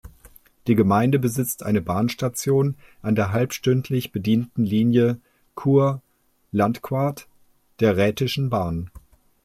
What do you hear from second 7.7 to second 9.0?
der Rhätischen Bahn.